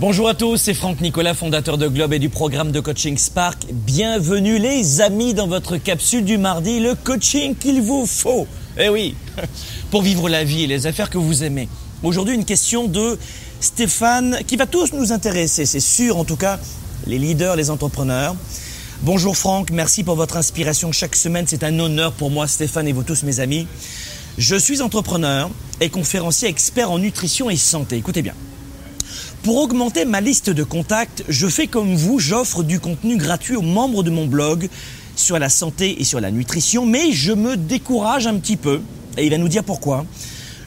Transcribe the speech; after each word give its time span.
Bonjour 0.00 0.30
à 0.30 0.34
tous, 0.34 0.56
c'est 0.56 0.72
Franck 0.72 1.02
Nicolas, 1.02 1.34
fondateur 1.34 1.76
de 1.76 1.86
Globe 1.86 2.14
et 2.14 2.18
du 2.18 2.30
programme 2.30 2.72
de 2.72 2.80
coaching 2.80 3.18
Spark. 3.18 3.66
Bienvenue 3.70 4.58
les 4.58 5.02
amis 5.02 5.34
dans 5.34 5.46
votre 5.46 5.76
capsule 5.76 6.24
du 6.24 6.38
mardi, 6.38 6.80
le 6.80 6.94
coaching 6.94 7.54
qu'il 7.54 7.82
vous 7.82 8.06
faut. 8.06 8.46
Eh 8.78 8.88
oui, 8.88 9.14
pour 9.90 10.00
vivre 10.00 10.30
la 10.30 10.42
vie 10.42 10.62
et 10.62 10.66
les 10.66 10.86
affaires 10.86 11.10
que 11.10 11.18
vous 11.18 11.44
aimez. 11.44 11.68
Aujourd'hui, 12.02 12.34
une 12.34 12.46
question 12.46 12.88
de 12.88 13.18
Stéphane 13.60 14.38
qui 14.46 14.56
va 14.56 14.64
tous 14.64 14.94
nous 14.94 15.12
intéresser, 15.12 15.66
c'est 15.66 15.80
sûr, 15.80 16.16
en 16.16 16.24
tout 16.24 16.36
cas, 16.36 16.58
les 17.06 17.18
leaders, 17.18 17.56
les 17.56 17.68
entrepreneurs. 17.68 18.34
Bonjour 19.02 19.36
Franck, 19.36 19.70
merci 19.70 20.02
pour 20.02 20.16
votre 20.16 20.38
inspiration 20.38 20.92
chaque 20.92 21.14
semaine. 21.14 21.44
C'est 21.46 21.62
un 21.62 21.78
honneur 21.78 22.12
pour 22.12 22.30
moi, 22.30 22.46
Stéphane 22.48 22.88
et 22.88 22.92
vous 22.92 23.02
tous 23.02 23.22
mes 23.22 23.40
amis. 23.40 23.66
Je 24.38 24.56
suis 24.56 24.80
entrepreneur 24.80 25.50
et 25.82 25.90
conférencier 25.90 26.48
expert 26.48 26.90
en 26.90 26.98
nutrition 26.98 27.50
et 27.50 27.56
santé. 27.56 27.96
Écoutez 27.96 28.22
bien. 28.22 28.34
Pour 29.42 29.56
augmenter 29.56 30.04
ma 30.04 30.20
liste 30.20 30.50
de 30.50 30.62
contacts, 30.62 31.24
je 31.26 31.46
fais 31.46 31.66
comme 31.66 31.94
vous, 31.94 32.18
j'offre 32.18 32.62
du 32.62 32.78
contenu 32.78 33.16
gratuit 33.16 33.56
aux 33.56 33.62
membres 33.62 34.02
de 34.02 34.10
mon 34.10 34.26
blog 34.26 34.68
sur 35.16 35.38
la 35.38 35.48
santé 35.48 35.98
et 35.98 36.04
sur 36.04 36.20
la 36.20 36.30
nutrition, 36.30 36.84
mais 36.84 37.12
je 37.12 37.32
me 37.32 37.56
décourage 37.56 38.26
un 38.26 38.38
petit 38.38 38.58
peu, 38.58 38.82
et 39.16 39.24
il 39.24 39.30
va 39.30 39.38
nous 39.38 39.48
dire 39.48 39.64
pourquoi. 39.64 40.04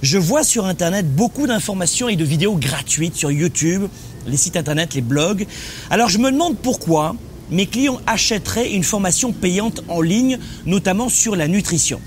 Je 0.02 0.18
vois 0.18 0.44
sur 0.44 0.66
Internet 0.66 1.08
beaucoup 1.16 1.46
d'informations 1.46 2.10
et 2.10 2.16
de 2.16 2.24
vidéos 2.24 2.56
gratuites 2.56 3.16
sur 3.16 3.30
YouTube, 3.30 3.84
les 4.26 4.38
sites 4.38 4.58
Internet, 4.58 4.96
les 4.96 5.02
blogs. 5.02 5.46
Alors 5.92 6.10
je 6.10 6.18
me 6.18 6.32
demande 6.32 6.58
pourquoi 6.58 7.16
mes 7.52 7.68
clients 7.68 8.02
achèteraient 8.08 8.72
une 8.72 8.84
formation 8.84 9.34
payante 9.34 9.84
en 9.88 10.02
ligne, 10.02 10.40
notamment 10.66 11.10
sur 11.10 11.36
la 11.36 11.48
nutrition. 11.48 12.02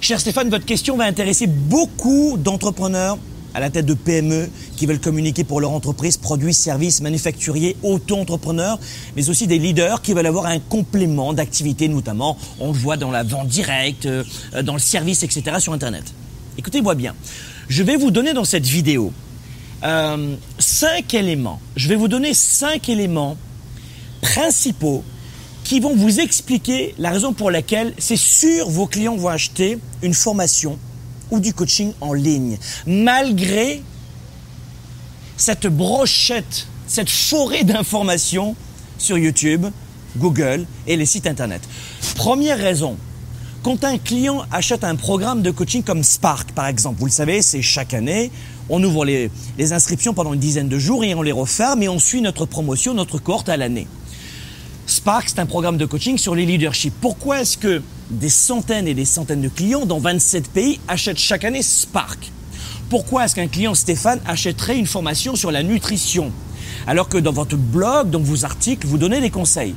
Cher 0.00 0.20
Stéphane, 0.20 0.50
votre 0.50 0.66
question 0.66 0.96
va 0.96 1.04
intéresser 1.04 1.48
beaucoup 1.48 2.36
d'entrepreneurs 2.36 3.18
à 3.54 3.60
la 3.60 3.70
tête 3.70 3.86
de 3.86 3.94
PME 3.94 4.48
qui 4.76 4.86
veulent 4.86 5.00
communiquer 5.00 5.44
pour 5.44 5.60
leur 5.60 5.70
entreprise, 5.70 6.16
produits, 6.16 6.54
services, 6.54 7.00
manufacturiers, 7.00 7.76
auto-entrepreneurs, 7.82 8.78
mais 9.16 9.28
aussi 9.30 9.46
des 9.46 9.58
leaders 9.58 10.02
qui 10.02 10.12
veulent 10.12 10.26
avoir 10.26 10.46
un 10.46 10.58
complément 10.58 11.32
d'activité, 11.32 11.88
notamment, 11.88 12.36
on 12.60 12.72
le 12.72 12.78
voit 12.78 12.96
dans 12.96 13.10
la 13.10 13.22
vente 13.22 13.48
directe, 13.48 14.06
euh, 14.06 14.24
dans 14.62 14.74
le 14.74 14.80
service, 14.80 15.22
etc. 15.22 15.56
sur 15.58 15.72
Internet. 15.72 16.04
Écoutez-moi 16.58 16.94
bien. 16.94 17.14
Je 17.68 17.82
vais 17.82 17.96
vous 17.96 18.10
donner 18.10 18.34
dans 18.34 18.44
cette 18.44 18.66
vidéo 18.66 19.12
euh, 19.84 20.36
éléments. 21.12 21.60
Je 21.76 21.88
vais 21.88 21.96
vous 21.96 22.08
donner 22.08 22.34
cinq 22.34 22.88
éléments 22.88 23.36
principaux 24.20 25.04
qui 25.64 25.80
vont 25.80 25.94
vous 25.96 26.20
expliquer 26.20 26.94
la 26.98 27.10
raison 27.10 27.32
pour 27.32 27.50
laquelle 27.50 27.94
c'est 27.98 28.16
sûr 28.16 28.68
vos 28.68 28.86
clients 28.86 29.16
vont 29.16 29.28
acheter 29.28 29.78
une 30.02 30.14
formation 30.14 30.78
ou 31.30 31.40
du 31.40 31.54
coaching 31.54 31.92
en 32.00 32.12
ligne, 32.12 32.58
malgré 32.86 33.82
cette 35.36 35.66
brochette, 35.66 36.66
cette 36.86 37.10
forêt 37.10 37.64
d'informations 37.64 38.54
sur 38.98 39.18
YouTube, 39.18 39.66
Google 40.16 40.66
et 40.86 40.96
les 40.96 41.06
sites 41.06 41.26
Internet. 41.26 41.62
Première 42.14 42.58
raison, 42.58 42.96
quand 43.62 43.82
un 43.84 43.98
client 43.98 44.44
achète 44.52 44.84
un 44.84 44.94
programme 44.94 45.42
de 45.42 45.50
coaching 45.50 45.82
comme 45.82 46.04
Spark, 46.04 46.52
par 46.52 46.66
exemple, 46.66 47.00
vous 47.00 47.06
le 47.06 47.12
savez, 47.12 47.42
c'est 47.42 47.62
chaque 47.62 47.94
année, 47.94 48.30
on 48.68 48.82
ouvre 48.82 49.04
les, 49.04 49.30
les, 49.58 49.72
inscriptions 49.72 50.14
pendant 50.14 50.32
une 50.32 50.40
dizaine 50.40 50.68
de 50.68 50.78
jours 50.78 51.04
et 51.04 51.14
on 51.14 51.22
les 51.22 51.32
referme 51.32 51.82
et 51.82 51.88
on 51.88 51.98
suit 51.98 52.22
notre 52.22 52.46
promotion, 52.46 52.94
notre 52.94 53.18
cohorte 53.18 53.48
à 53.48 53.56
l'année. 53.56 53.86
Spark, 55.04 55.28
c'est 55.28 55.38
un 55.38 55.44
programme 55.44 55.76
de 55.76 55.84
coaching 55.84 56.16
sur 56.16 56.34
les 56.34 56.46
leaderships. 56.46 56.94
Pourquoi 56.98 57.42
est-ce 57.42 57.58
que 57.58 57.82
des 58.08 58.30
centaines 58.30 58.88
et 58.88 58.94
des 58.94 59.04
centaines 59.04 59.42
de 59.42 59.50
clients 59.50 59.84
dans 59.84 59.98
27 59.98 60.48
pays 60.50 60.80
achètent 60.88 61.18
chaque 61.18 61.44
année 61.44 61.60
Spark? 61.60 62.32
Pourquoi 62.88 63.26
est-ce 63.26 63.34
qu'un 63.34 63.46
client 63.46 63.74
Stéphane 63.74 64.18
achèterait 64.26 64.78
une 64.78 64.86
formation 64.86 65.36
sur 65.36 65.50
la 65.50 65.62
nutrition? 65.62 66.32
Alors 66.86 67.10
que 67.10 67.18
dans 67.18 67.32
votre 67.32 67.54
blog, 67.54 68.08
dans 68.08 68.18
vos 68.18 68.46
articles, 68.46 68.86
vous 68.86 68.96
donnez 68.96 69.20
des 69.20 69.28
conseils 69.28 69.74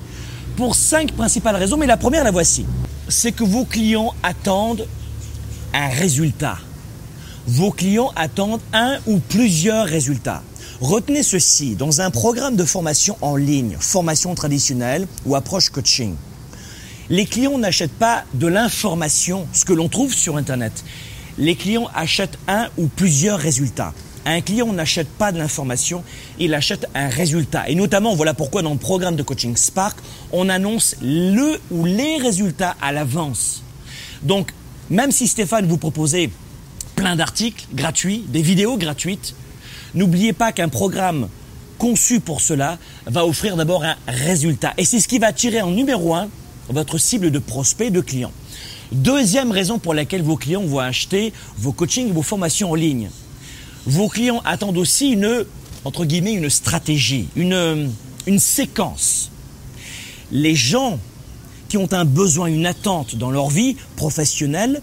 Pour 0.56 0.75
cinq 0.75 1.11
principales 1.11 1.58
raisons, 1.58 1.75
mais 1.75 1.88
la 1.88 1.97
première, 1.97 2.23
la 2.23 2.31
voici. 2.31 2.66
C'est 3.09 3.34
que 3.34 3.44
vos 3.44 3.66
clients 3.66 4.13
attendent 4.24 4.88
un 5.74 5.90
résultat. 5.90 6.57
Vos 7.47 7.72
clients 7.72 8.13
attendent 8.16 8.62
un 8.72 8.97
ou 9.06 9.19
plusieurs 9.19 9.88
résultats. 9.88 10.41
Retenez 10.81 11.23
ceci, 11.23 11.75
dans 11.75 12.01
un 12.01 12.11
programme 12.11 12.55
de 12.55 12.63
formation 12.63 13.17
en 13.21 13.35
ligne, 13.35 13.75
formation 13.79 14.35
traditionnelle 14.35 15.07
ou 15.25 15.35
approche 15.35 15.69
coaching, 15.69 16.13
les 17.09 17.25
clients 17.25 17.57
n'achètent 17.57 17.97
pas 17.97 18.25
de 18.35 18.45
l'information, 18.45 19.47
ce 19.53 19.65
que 19.65 19.73
l'on 19.73 19.89
trouve 19.89 20.13
sur 20.13 20.38
Internet. 20.38 20.83
Les 21.39 21.55
clients 21.55 21.89
achètent 21.95 22.38
un 22.47 22.67
ou 22.77 22.85
plusieurs 22.85 23.39
résultats. 23.39 23.91
Un 24.27 24.41
client 24.41 24.71
n'achète 24.71 25.07
pas 25.07 25.31
de 25.31 25.39
l'information, 25.39 26.03
il 26.38 26.53
achète 26.53 26.85
un 26.94 27.09
résultat. 27.09 27.67
Et 27.69 27.73
notamment, 27.73 28.13
voilà 28.13 28.35
pourquoi 28.35 28.61
dans 28.61 28.73
le 28.73 28.77
programme 28.77 29.15
de 29.15 29.23
coaching 29.23 29.55
Spark, 29.55 29.97
on 30.31 30.47
annonce 30.47 30.95
le 31.01 31.59
ou 31.71 31.85
les 31.85 32.17
résultats 32.17 32.75
à 32.83 32.91
l'avance. 32.91 33.63
Donc, 34.21 34.53
même 34.91 35.11
si 35.11 35.27
Stéphane 35.27 35.65
vous 35.65 35.77
proposait 35.77 36.29
plein 36.95 37.15
d'articles 37.15 37.65
gratuits, 37.73 38.25
des 38.27 38.44
vidéos 38.44 38.77
gratuites, 38.77 39.33
n'oubliez 39.96 40.34
pas 40.34 40.52
qu'un 40.52 40.70
programme 40.70 41.28
conçu 41.78 42.20
pour 42.20 42.42
cela 42.42 42.78
va 43.06 43.25
offrir 43.25 43.56
d'abord 43.56 43.84
un 43.84 43.96
résultat. 44.08 44.74
Et 44.78 44.86
c'est 44.86 45.00
ce 45.00 45.08
qui 45.08 45.20
va 45.20 45.28
attirer 45.28 45.62
en 45.62 45.72
numéro 45.72 46.14
un 46.16 46.30
votre 46.70 46.98
cible 46.98 47.31
de 47.31 47.40
prospects, 47.40 47.92
de 47.92 48.02
clients. 48.02 48.31
Deuxième 48.92 49.52
raison 49.52 49.80
pour 49.80 49.94
laquelle 49.94 50.22
vos 50.22 50.38
clients 50.38 50.64
vont 50.64 50.80
acheter 50.80 51.34
vos 51.58 51.72
coachings, 51.72 52.12
vos 52.12 52.22
formations 52.22 52.72
en 52.72 52.75
ligne. 52.75 53.09
Vos 53.86 54.09
clients 54.09 54.42
attendent 54.46 54.78
aussi 54.78 55.09
une, 55.12 55.46
entre 55.86 56.06
guillemets, 56.06 56.34
une 56.34 56.50
stratégie, 56.50 57.28
une, 57.36 57.90
une 58.25 58.40
séquence. 58.40 59.30
Les 60.31 60.56
gens 60.56 61.00
qui 61.69 61.78
ont 61.78 61.92
un 61.94 62.06
besoin, 62.06 62.48
une 62.48 62.66
attente 62.66 63.16
dans 63.16 63.31
leur 63.31 63.50
vie 63.50 63.75
professionnelle 63.96 64.81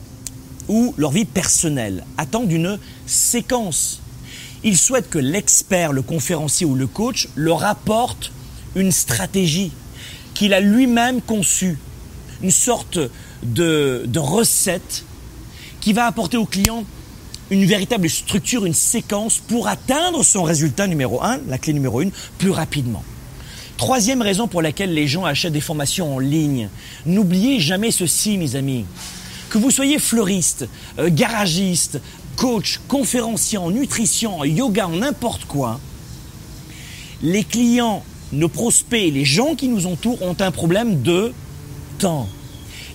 ou 0.69 0.95
leur 0.97 1.11
vie 1.11 1.25
personnelle 1.25 2.05
attendent 2.17 2.53
une 2.53 2.79
séquence. 3.07 4.01
Ils 4.65 4.79
souhaitent 4.79 5.11
que 5.11 5.19
l'expert, 5.19 5.93
le 5.93 6.01
conférencier 6.01 6.67
ou 6.67 6.75
le 6.75 6.87
coach 6.87 7.29
leur 7.37 7.65
apporte 7.65 8.33
une 8.75 8.93
stratégie, 8.93 9.73
qu'il 10.33 10.55
a 10.55 10.61
lui-même 10.61 11.21
conçu, 11.21 11.79
une 12.43 12.51
sorte 12.51 12.99
de, 13.43 14.09
recette 14.17 15.05
qui 15.81 15.93
va 15.93 16.07
apporter 16.07 16.39
au 16.39 16.47
client 16.47 16.85
une 17.51 17.67
véritable 17.67 18.09
structure, 18.09 18.65
une 18.65 18.75
séquence 18.75 19.39
pour 19.39 19.69
atteindre 19.69 20.25
son 20.25 20.43
résultat 20.43 20.87
numéro 20.87 21.23
un, 21.23 21.39
la 21.47 21.59
clé 21.59 21.75
numéro 21.75 22.01
une, 22.01 22.11
plus 22.39 22.51
rapidement. 22.51 23.05
Troisième 23.77 24.23
raison 24.23 24.49
pour 24.49 24.63
laquelle 24.63 24.95
les 24.95 25.07
gens 25.07 25.27
achètent 25.27 25.53
des 25.53 25.61
formations 25.61 26.17
en 26.17 26.19
ligne. 26.19 26.71
N'oubliez 27.05 27.61
jamais 27.61 27.91
ceci, 27.91 28.39
mes 28.39 28.57
amis. 28.57 28.87
Que 29.51 29.59
vous 29.59 29.71
soyez 29.71 29.99
fleuriste, 29.99 30.67
euh, 30.99 31.11
garagiste, 31.13 32.01
coach, 32.37 32.81
conférencier 32.89 33.59
en 33.59 33.71
nutrition, 33.71 34.45
yoga, 34.45 34.89
n'importe 34.89 35.45
quoi, 35.47 35.81
les 37.23 37.45
clients 37.45 38.03
nos 38.35 38.49
prospects, 38.49 39.13
les 39.13 39.25
gens 39.25 39.55
qui 39.55 39.69
nous 39.69 39.87
entourent 39.87 40.21
ont 40.23 40.37
un 40.41 40.51
problème 40.51 41.03
de 41.03 41.33
temps. 41.99 42.29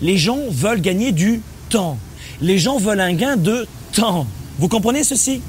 Les 0.01 0.17
gens 0.17 0.39
veulent 0.49 0.81
gagner 0.81 1.11
du 1.11 1.41
temps. 1.69 1.97
Les 2.41 2.57
gens 2.57 2.78
veulent 2.78 2.99
un 2.99 3.13
gain 3.13 3.38
de 3.38 3.67
temps. 3.94 4.28
Vous 4.59 4.67
comprenez 4.67 5.03
ceci? 5.03 5.41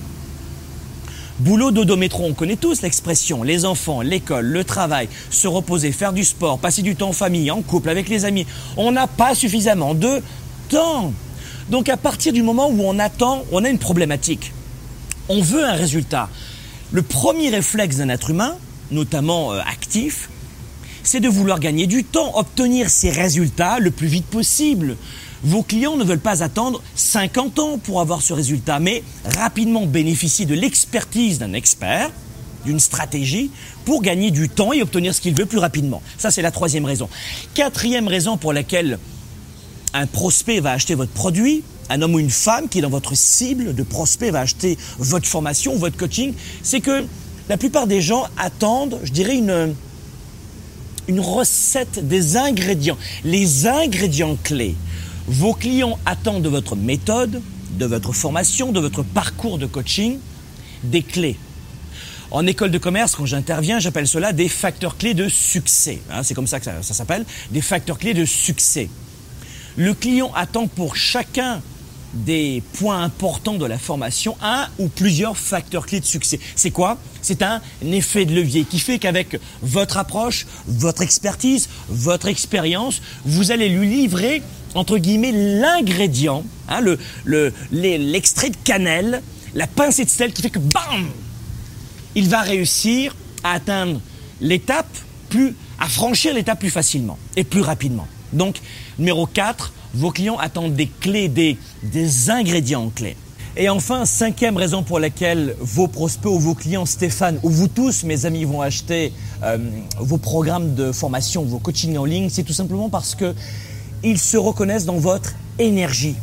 Boulot, 1.41 1.71
dodo, 1.71 1.97
métro, 1.97 2.25
on 2.25 2.35
connaît 2.35 2.57
tous 2.57 2.83
l'expression. 2.83 3.43
Les 3.43 3.65
enfants, 3.65 4.03
l'école, 4.03 4.47
le 4.47 4.63
travail, 4.63 5.09
se 5.31 5.49
reposer, 5.49 5.91
faire 5.91 6.13
du 6.13 6.25
sport, 6.25 6.59
passer 6.59 6.83
du 6.83 6.95
temps 6.97 7.09
en 7.09 7.15
famille, 7.15 7.51
en 7.51 7.63
couple, 7.63 7.89
avec 7.89 8.09
les 8.09 8.25
amis. 8.25 8.47
On 8.77 8.93
n'a 8.93 9.07
pas 9.07 9.35
suffisamment 9.35 9.95
de 9.95 10.23
temps. 10.69 11.13
Donc 11.71 11.89
à 11.89 11.97
partir 11.97 12.33
du 12.33 12.43
moment 12.43 12.69
où 12.69 12.83
on 12.83 12.99
attend, 12.99 13.45
on 13.53 13.65
a 13.65 13.69
une 13.69 13.79
problématique. 13.79 14.53
On 15.29 15.41
veut 15.41 15.65
un 15.65 15.75
résultat. 15.75 16.29
Le 16.91 17.03
premier 17.03 17.51
réflexe 17.51 17.99
d'un 17.99 18.09
être 18.09 18.31
humain, 18.31 18.57
notamment 18.91 19.53
euh, 19.53 19.61
actif, 19.61 20.29
c'est 21.05 21.21
de 21.21 21.29
vouloir 21.29 21.61
gagner 21.61 21.87
du 21.87 22.03
temps, 22.03 22.37
obtenir 22.37 22.91
ces 22.91 23.11
résultats 23.11 23.79
le 23.79 23.93
plus 23.93 24.09
vite 24.09 24.27
possible. 24.27 24.97
Vos 25.45 25.63
clients 25.63 25.97
ne 25.97 26.05
veulent 26.05 26.19
pas 26.19 26.43
attendre 26.43 26.83
50 26.97 27.59
ans 27.61 27.79
pour 27.79 28.01
avoir 28.01 28.21
ce 28.21 28.33
résultat, 28.33 28.81
mais 28.81 29.05
rapidement 29.25 29.87
bénéficier 29.87 30.47
de 30.47 30.55
l'expertise 30.55 31.39
d'un 31.39 31.53
expert, 31.53 32.11
d'une 32.67 32.81
stratégie, 32.81 33.51
pour 33.85 34.03
gagner 34.03 34.33
du 34.33 34.49
temps 34.49 34.73
et 34.73 34.83
obtenir 34.83 35.15
ce 35.15 35.21
qu'il 35.21 35.35
veut 35.35 35.47
plus 35.47 35.59
rapidement. 35.59 36.03
Ça, 36.19 36.31
c'est 36.31 36.43
la 36.43 36.51
troisième 36.51 36.85
raison. 36.85 37.09
Quatrième 37.55 38.09
raison 38.09 38.37
pour 38.37 38.53
laquelle 38.53 38.99
un 39.95 40.07
prospect 40.07 40.61
va 40.61 40.73
acheter 40.73 40.95
votre 40.95 41.13
produit, 41.13 41.63
un 41.91 42.01
homme 42.03 42.15
ou 42.15 42.19
une 42.21 42.31
femme 42.31 42.69
qui 42.69 42.79
est 42.79 42.83
dans 42.83 42.89
votre 42.89 43.17
cible 43.17 43.75
de 43.75 43.83
prospect 43.83 44.31
va 44.31 44.41
acheter 44.41 44.79
votre 44.99 45.27
formation, 45.27 45.77
votre 45.77 45.97
coaching, 45.97 46.33
c'est 46.63 46.81
que 46.81 47.05
la 47.49 47.57
plupart 47.59 47.89
des 47.89 48.01
gens 48.01 48.27
attendent, 48.39 49.01
je 49.03 49.11
dirais, 49.11 49.37
une, 49.37 49.75
une 51.09 51.21
recette 51.21 52.07
des 52.07 52.37
ingrédients, 52.37 52.97
les 53.25 53.67
ingrédients 53.67 54.39
clés. 54.43 54.77
Vos 55.27 55.53
clients 55.53 55.99
attendent 56.07 56.43
de 56.43 56.49
votre 56.49 56.77
méthode, 56.77 57.43
de 57.73 57.87
votre 57.87 58.13
formation, 58.13 58.71
de 58.71 58.81
votre 58.81 59.03
parcours 59.03 59.59
de 59.59 59.67
coaching, 59.67 60.19
des 60.85 61.03
clés. 61.03 61.37
En 62.31 62.47
école 62.47 62.71
de 62.71 62.79
commerce, 62.79 63.17
quand 63.17 63.27
j'interviens, 63.27 63.81
j'appelle 63.81 64.07
cela 64.07 64.33
des 64.33 64.49
facteurs 64.49 64.97
clés 64.97 65.15
de 65.15 65.29
succès. 65.29 66.01
Hein, 66.13 66.23
c'est 66.23 66.35
comme 66.35 66.47
ça 66.47 66.61
que 66.61 66.65
ça, 66.65 66.83
ça 66.83 66.95
s'appelle, 66.95 67.25
des 67.51 67.61
facteurs 67.61 67.99
clés 67.99 68.15
de 68.15 68.25
succès. 68.25 68.89
Le 69.77 69.95
client 69.95 70.31
attend 70.35 70.69
pour 70.69 70.95
chacun 70.95 71.61
des 72.13 72.63
points 72.75 73.03
importants 73.03 73.55
de 73.55 73.67
la 73.67 73.79
formation 73.79 74.37
un 74.43 74.67
ou 74.79 74.89
plusieurs 74.89 75.37
facteurs 75.37 75.87
clés 75.87 76.01
de 76.01 76.05
succès. 76.05 76.41
C'est 76.57 76.71
quoi? 76.71 76.99
C'est 77.23 77.43
un 77.43 77.61
effet 77.83 78.25
de 78.25 78.35
levier 78.35 78.65
qui 78.65 78.79
fait 78.79 78.99
qu'avec 78.99 79.39
votre 79.63 79.97
approche, 79.97 80.47
votre 80.67 81.03
expertise, 81.03 81.69
votre 81.89 82.29
expérience, 82.29 83.01
vous 83.25 83.51
allez 83.53 83.69
lui 83.69 83.89
livrer 83.89 84.43
entre 84.75 84.99
guillemets 84.99 85.33
l'ingrédient, 85.33 86.45
hein, 86.69 86.81
le, 87.25 87.53
l'extrait 87.71 88.51
de 88.51 88.57
cannelle, 88.63 89.23
la 89.55 89.67
pincée 89.67 90.05
de 90.05 90.11
sel 90.11 90.33
qui 90.33 90.43
fait 90.43 90.51
que 90.51 90.59
bam, 90.59 91.09
il 92.15 92.29
va 92.29 92.41
réussir 92.41 93.17
à 93.43 93.53
atteindre 93.53 94.01
l'étape 94.41 94.97
plus, 95.29 95.55
à 95.79 95.89
franchir 95.89 96.35
l'étape 96.35 96.61
plus 96.61 96.71
facilement 96.71 97.19
et 97.37 97.45
plus 97.45 97.63
rapidement. 97.63 98.07
Donc, 98.33 98.61
numéro 98.99 99.27
4, 99.27 99.73
vos 99.95 100.11
clients 100.11 100.39
attendent 100.39 100.75
des 100.75 100.87
clés, 100.87 101.29
des, 101.29 101.57
des 101.83 102.31
ingrédients 102.31 102.91
clés. 102.95 103.17
Et 103.57 103.69
enfin, 103.69 104.05
cinquième 104.05 104.57
raison 104.57 104.85
pour 104.85 105.01
laquelle 105.01 105.57
vos 105.61 105.89
prospects 105.89 106.31
ou 106.31 106.39
vos 106.39 106.55
clients, 106.55 106.87
Stéphane, 106.87 107.41
ou 107.43 107.51
vous 107.51 107.67
tous, 107.67 108.05
mes 108.05 108.25
amis, 108.25 108.45
vont 108.45 108.61
acheter 108.61 109.13
euh, 109.43 109.59
vos 109.99 110.19
programmes 110.19 110.75
de 110.75 110.93
formation, 110.93 111.45
vos 111.45 111.59
coachings 111.59 111.97
en 111.97 112.05
ligne, 112.05 112.29
c'est 112.31 112.45
tout 112.45 112.53
simplement 112.53 112.89
parce 112.89 113.15
que 113.15 113.35
ils 114.05 114.19
se 114.19 114.37
reconnaissent 114.37 114.87
dans 114.87 114.99
votre 114.99 115.35
énergie. 115.59 116.15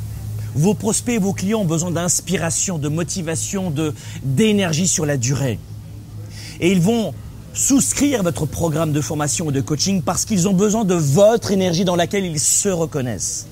Vos 0.56 0.74
prospects 0.74 1.16
et 1.16 1.19
vos 1.19 1.34
clients 1.34 1.60
ont 1.60 1.66
besoin 1.66 1.92
d'inspiration, 1.92 2.80
de 2.80 2.88
motivation, 2.88 3.69
de 3.69 3.94
d'énergie 4.24 4.88
sur 4.88 5.06
la 5.06 5.18
durée. 5.18 5.60
Et 6.60 6.72
ils 6.72 6.81
vont 6.81 7.14
souscrire 7.54 8.24
votre 8.24 8.46
programme 8.46 8.94
de 8.94 9.02
formation 9.02 9.48
ou 9.48 9.52
de 9.52 9.62
coaching 9.62 10.02
parce 10.02 10.25
qu'ils 10.25 10.48
ont 10.48 10.54
besoin 10.54 10.86
de 10.86 10.96
votre 10.96 11.52
énergie 11.52 11.86
dans 11.86 11.96
laquelle 11.96 12.25
ils 12.25 12.40
se 12.40 12.69
reconnaissent, 12.69 13.48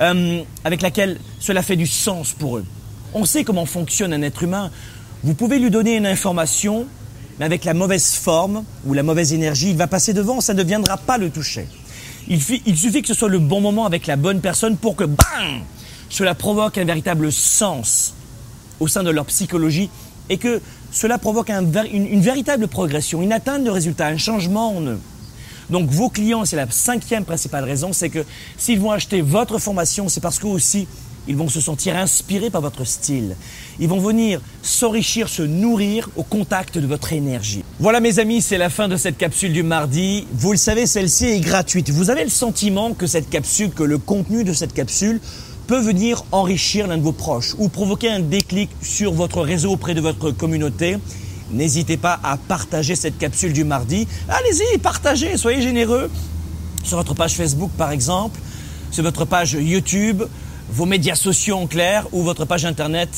euh, 0.00 0.42
avec 0.64 0.82
laquelle 0.82 1.18
cela 1.40 1.62
fait 1.62 1.76
du 1.76 1.86
sens 1.86 2.32
pour 2.32 2.58
eux. 2.58 2.64
On 3.14 3.24
sait 3.24 3.44
comment 3.44 3.66
fonctionne 3.66 4.12
un 4.12 4.22
être 4.22 4.42
humain. 4.42 4.70
Vous 5.24 5.34
pouvez 5.34 5.58
lui 5.58 5.70
donner 5.70 5.96
une 5.96 6.06
information, 6.06 6.86
mais 7.38 7.44
avec 7.44 7.64
la 7.64 7.74
mauvaise 7.74 8.14
forme 8.14 8.64
ou 8.86 8.94
la 8.94 9.02
mauvaise 9.02 9.32
énergie, 9.32 9.70
il 9.70 9.76
va 9.76 9.86
passer 9.86 10.12
devant, 10.12 10.40
ça 10.40 10.54
ne 10.54 10.62
viendra 10.62 10.96
pas 10.96 11.18
le 11.18 11.30
toucher. 11.30 11.66
Il, 12.28 12.40
suffit 12.40 13.00
que 13.00 13.08
ce 13.08 13.14
soit 13.14 13.28
le 13.28 13.38
bon 13.38 13.60
moment 13.60 13.86
avec 13.86 14.06
la 14.06 14.16
bonne 14.16 14.40
personne 14.40 14.76
pour 14.76 14.96
que, 14.96 15.04
bang, 15.04 15.62
cela 16.10 16.34
provoque 16.34 16.76
un 16.76 16.84
véritable 16.84 17.32
sens 17.32 18.14
au 18.80 18.86
sein 18.86 19.02
de 19.02 19.10
leur 19.10 19.24
psychologie 19.26 19.88
et 20.28 20.36
que 20.36 20.60
cela 20.92 21.16
provoque 21.16 21.50
une, 21.50 22.20
véritable 22.20 22.68
progression, 22.68 23.22
une 23.22 23.32
atteinte 23.32 23.64
de 23.64 23.70
résultats, 23.70 24.08
un 24.08 24.18
changement 24.18 24.76
en 24.76 24.82
eux. 24.82 25.00
Donc 25.70 25.90
vos 25.90 26.08
clients, 26.08 26.44
c'est 26.44 26.56
la 26.56 26.70
cinquième 26.70 27.24
principale 27.24 27.64
raison, 27.64 27.92
c'est 27.92 28.08
que 28.08 28.24
s'ils 28.56 28.80
vont 28.80 28.90
acheter 28.90 29.20
votre 29.20 29.58
formation, 29.58 30.08
c'est 30.08 30.20
parce 30.20 30.38
qu'eux 30.38 30.48
aussi, 30.48 30.86
ils 31.28 31.36
vont 31.36 31.48
se 31.48 31.60
sentir 31.60 31.94
inspirés 31.94 32.48
par 32.48 32.62
votre 32.62 32.84
style. 32.84 33.36
Ils 33.78 33.88
vont 33.88 34.00
venir 34.00 34.40
s'enrichir, 34.62 35.28
se 35.28 35.42
nourrir 35.42 36.08
au 36.16 36.22
contact 36.22 36.78
de 36.78 36.86
votre 36.86 37.12
énergie. 37.12 37.64
Voilà 37.80 38.00
mes 38.00 38.18
amis, 38.18 38.40
c'est 38.40 38.56
la 38.56 38.70
fin 38.70 38.88
de 38.88 38.96
cette 38.96 39.18
capsule 39.18 39.52
du 39.52 39.62
mardi. 39.62 40.26
Vous 40.32 40.52
le 40.52 40.58
savez, 40.58 40.86
celle-ci 40.86 41.26
est 41.26 41.40
gratuite. 41.40 41.90
Vous 41.90 42.08
avez 42.08 42.24
le 42.24 42.30
sentiment 42.30 42.94
que 42.94 43.06
cette 43.06 43.28
capsule, 43.28 43.70
que 43.70 43.82
le 43.82 43.98
contenu 43.98 44.42
de 44.42 44.54
cette 44.54 44.72
capsule 44.72 45.20
peut 45.66 45.78
venir 45.78 46.24
enrichir 46.32 46.86
l'un 46.86 46.96
de 46.96 47.02
vos 47.02 47.12
proches 47.12 47.54
ou 47.58 47.68
provoquer 47.68 48.08
un 48.08 48.20
déclic 48.20 48.70
sur 48.80 49.12
votre 49.12 49.42
réseau 49.42 49.72
auprès 49.72 49.94
de 49.94 50.00
votre 50.00 50.30
communauté, 50.30 50.96
n'hésitez 51.50 51.96
pas 51.96 52.18
à 52.22 52.36
partager 52.36 52.96
cette 52.96 53.18
capsule 53.18 53.52
du 53.52 53.64
mardi. 53.64 54.06
Allez-y, 54.28 54.78
partagez, 54.78 55.36
soyez 55.36 55.62
généreux. 55.62 56.10
Sur 56.84 56.96
votre 56.96 57.14
page 57.14 57.34
Facebook 57.34 57.70
par 57.76 57.90
exemple, 57.90 58.40
sur 58.90 59.02
votre 59.02 59.24
page 59.24 59.52
YouTube, 59.52 60.22
vos 60.70 60.86
médias 60.86 61.14
sociaux 61.14 61.56
en 61.56 61.66
clair 61.66 62.06
ou 62.12 62.22
votre 62.22 62.44
page 62.44 62.64
Internet. 62.64 63.08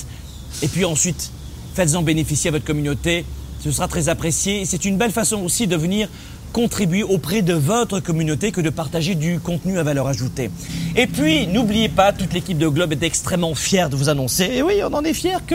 Et 0.62 0.68
puis 0.68 0.84
ensuite, 0.84 1.30
faites-en 1.74 2.02
bénéficier 2.02 2.48
à 2.48 2.52
votre 2.52 2.64
communauté. 2.64 3.24
Ce 3.62 3.70
sera 3.70 3.88
très 3.88 4.08
apprécié. 4.08 4.64
C'est 4.64 4.84
une 4.84 4.96
belle 4.96 5.12
façon 5.12 5.42
aussi 5.42 5.66
de 5.66 5.76
venir 5.76 6.08
contribuer 6.52 7.02
auprès 7.02 7.42
de 7.42 7.54
votre 7.54 8.00
communauté 8.00 8.50
que 8.50 8.60
de 8.60 8.70
partager 8.70 9.14
du 9.14 9.38
contenu 9.38 9.78
à 9.78 9.82
valeur 9.82 10.06
ajoutée. 10.08 10.50
Et 10.96 11.06
puis, 11.06 11.46
n'oubliez 11.46 11.88
pas, 11.88 12.12
toute 12.12 12.32
l'équipe 12.32 12.58
de 12.58 12.68
Globe 12.68 12.92
est 12.92 13.02
extrêmement 13.02 13.54
fière 13.54 13.88
de 13.88 13.96
vous 13.96 14.08
annoncer, 14.08 14.50
et 14.54 14.62
oui, 14.62 14.80
on 14.82 14.92
en 14.92 15.04
est 15.04 15.14
fier 15.14 15.40
que 15.46 15.54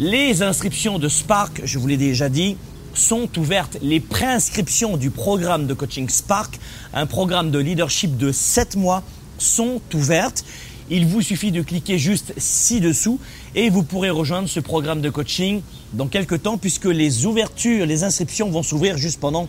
les 0.00 0.40
inscriptions 0.40 0.98
de 0.98 1.08
Spark, 1.08 1.60
je 1.62 1.78
vous 1.78 1.86
l'ai 1.86 1.98
déjà 1.98 2.30
dit, 2.30 2.56
sont 2.94 3.28
ouvertes. 3.38 3.76
Les 3.82 4.00
préinscriptions 4.00 4.96
du 4.96 5.10
programme 5.10 5.66
de 5.66 5.74
coaching 5.74 6.08
Spark, 6.08 6.58
un 6.94 7.04
programme 7.04 7.50
de 7.50 7.58
leadership 7.58 8.16
de 8.16 8.32
7 8.32 8.76
mois, 8.76 9.02
sont 9.36 9.82
ouvertes. 9.92 10.42
Il 10.88 11.06
vous 11.06 11.20
suffit 11.20 11.52
de 11.52 11.60
cliquer 11.60 11.98
juste 11.98 12.32
ci-dessous 12.38 13.20
et 13.54 13.68
vous 13.68 13.82
pourrez 13.82 14.08
rejoindre 14.08 14.48
ce 14.48 14.58
programme 14.58 15.02
de 15.02 15.10
coaching 15.10 15.60
dans 15.92 16.06
quelques 16.06 16.44
temps 16.44 16.56
puisque 16.56 16.86
les 16.86 17.26
ouvertures, 17.26 17.84
les 17.84 18.02
inscriptions 18.02 18.48
vont 18.48 18.62
s'ouvrir 18.62 18.96
juste 18.96 19.20
pendant 19.20 19.48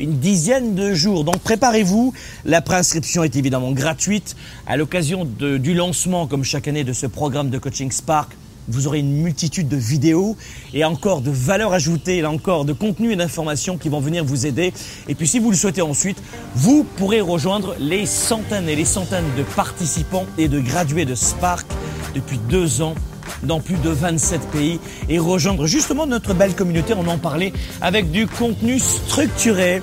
une 0.00 0.18
dizaine 0.18 0.74
de 0.74 0.94
jours. 0.94 1.22
Donc 1.22 1.38
préparez-vous. 1.38 2.12
La 2.44 2.60
préinscription 2.60 3.22
est 3.22 3.36
évidemment 3.36 3.70
gratuite. 3.70 4.34
À 4.66 4.76
l'occasion 4.76 5.24
du 5.24 5.74
lancement, 5.74 6.26
comme 6.26 6.42
chaque 6.42 6.66
année, 6.66 6.82
de 6.82 6.92
ce 6.92 7.06
programme 7.06 7.50
de 7.50 7.58
coaching 7.58 7.92
Spark, 7.92 8.36
vous 8.68 8.86
aurez 8.86 9.00
une 9.00 9.12
multitude 9.12 9.68
de 9.68 9.76
vidéos 9.76 10.36
et 10.74 10.84
encore 10.84 11.20
de 11.20 11.30
valeurs 11.30 11.72
ajoutées, 11.72 12.20
là 12.20 12.30
encore 12.30 12.64
de 12.64 12.72
contenu 12.72 13.12
et 13.12 13.16
d'informations 13.16 13.78
qui 13.78 13.88
vont 13.88 14.00
venir 14.00 14.24
vous 14.24 14.46
aider. 14.46 14.72
Et 15.08 15.14
puis 15.14 15.28
si 15.28 15.38
vous 15.38 15.50
le 15.50 15.56
souhaitez 15.56 15.82
ensuite, 15.82 16.22
vous 16.54 16.84
pourrez 16.96 17.20
rejoindre 17.20 17.74
les 17.78 18.06
centaines 18.06 18.68
et 18.68 18.76
les 18.76 18.84
centaines 18.84 19.24
de 19.36 19.42
participants 19.42 20.26
et 20.38 20.48
de 20.48 20.60
gradués 20.60 21.04
de 21.04 21.14
Spark 21.14 21.66
depuis 22.14 22.38
deux 22.48 22.82
ans 22.82 22.94
dans 23.42 23.60
plus 23.60 23.76
de 23.76 23.90
27 23.90 24.40
pays 24.50 24.78
et 25.08 25.18
rejoindre 25.18 25.66
justement 25.66 26.06
notre 26.06 26.34
belle 26.34 26.54
communauté, 26.54 26.94
on 26.94 27.06
en 27.08 27.18
parlait, 27.18 27.52
avec 27.80 28.10
du 28.10 28.26
contenu 28.26 28.78
structuré 28.78 29.82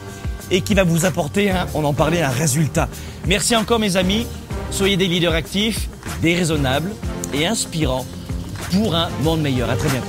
et 0.52 0.62
qui 0.62 0.74
va 0.74 0.84
vous 0.84 1.06
apporter, 1.06 1.52
on 1.74 1.84
en 1.84 1.94
parlait, 1.94 2.22
un 2.22 2.30
résultat. 2.30 2.90
Merci 3.28 3.56
encore 3.56 3.80
mes 3.80 3.98
amis, 3.98 4.26
soyez 4.72 4.98
des 4.98 5.08
leaders 5.08 5.34
actifs, 5.34 5.90
déraisonnables 6.22 6.92
et 7.34 7.46
inspirants 7.46 8.06
pour 8.72 8.96
un 8.96 9.10
monde 9.24 9.42
meilleur. 9.42 9.70
À 9.70 9.76
très 9.76 9.90
bientôt. 9.90 10.08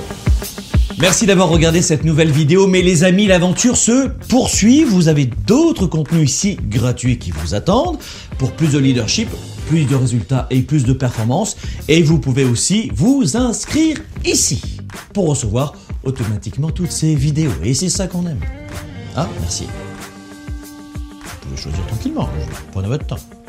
Merci 0.99 1.25
d'avoir 1.25 1.49
regardé 1.49 1.81
cette 1.81 2.03
nouvelle 2.03 2.31
vidéo, 2.31 2.67
mais 2.67 2.83
les 2.83 3.03
amis, 3.03 3.25
l'aventure 3.25 3.75
se 3.75 4.09
poursuit. 4.29 4.83
Vous 4.83 5.07
avez 5.07 5.25
d'autres 5.25 5.87
contenus 5.87 6.29
ici 6.29 6.57
gratuits 6.69 7.17
qui 7.17 7.31
vous 7.31 7.55
attendent 7.55 7.97
pour 8.37 8.51
plus 8.51 8.73
de 8.73 8.77
leadership, 8.77 9.27
plus 9.67 9.85
de 9.85 9.95
résultats 9.95 10.45
et 10.51 10.61
plus 10.61 10.85
de 10.85 10.93
performances. 10.93 11.57
Et 11.87 12.03
vous 12.03 12.19
pouvez 12.19 12.43
aussi 12.45 12.91
vous 12.93 13.35
inscrire 13.35 13.97
ici 14.25 14.61
pour 15.13 15.27
recevoir 15.27 15.73
automatiquement 16.03 16.69
toutes 16.69 16.91
ces 16.91 17.15
vidéos. 17.15 17.51
Et 17.63 17.73
c'est 17.73 17.89
ça 17.89 18.05
qu'on 18.07 18.27
aime. 18.27 18.41
Ah, 19.15 19.27
merci. 19.39 19.65
Vous 21.23 21.47
pouvez 21.47 21.57
choisir 21.57 21.85
tranquillement. 21.87 22.29
Prenez 22.71 22.87
votre 22.87 23.07
temps. 23.07 23.40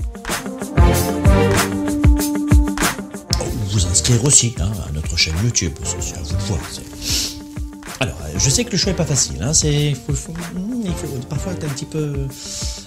Aussi 4.21 4.55
hein, 4.61 4.71
à 4.89 4.93
notre 4.93 5.17
chaîne 5.17 5.35
YouTube. 5.43 5.73
C'est 5.83 6.17
à 6.17 6.23
vous 6.23 6.35
de 6.35 6.43
voir. 6.43 6.61
Alors, 7.99 8.17
je 8.37 8.51
sais 8.51 8.65
que 8.65 8.71
le 8.73 8.77
choix 8.77 8.93
est 8.93 8.97
pas 8.97 9.05
facile. 9.05 9.43
Hein, 9.43 9.53
c'est, 9.53 9.95
faut, 9.95 10.33
parfois 11.29 11.53
un 11.53 11.69
petit 11.69 11.87
peu. 11.87 12.27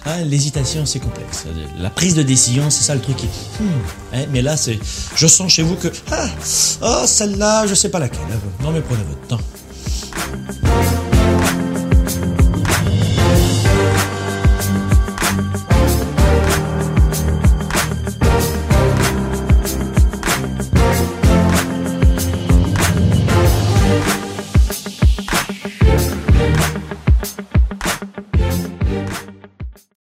Hein, 0.06 0.24
l'hésitation, 0.24 0.86
c'est 0.86 1.00
complexe. 1.00 1.44
La 1.78 1.90
prise 1.90 2.14
de 2.14 2.22
décision, 2.22 2.70
c'est 2.70 2.84
ça 2.84 2.94
le 2.94 3.00
truc. 3.00 3.16
Qui, 3.16 3.26
hmm, 3.26 3.66
hein, 4.14 4.24
mais 4.30 4.40
là, 4.40 4.56
c'est, 4.56 4.78
je 5.14 5.26
sens 5.26 5.52
chez 5.52 5.62
vous 5.62 5.74
que 5.74 5.88
ah, 6.10 6.28
oh, 6.82 7.02
celle-là, 7.06 7.66
je 7.66 7.74
sais 7.74 7.88
pas 7.88 7.98
laquelle. 7.98 8.20
Non, 8.62 8.70
mais 8.70 8.80
prenez 8.80 9.02
votre 9.04 9.26
temps. 9.26 9.40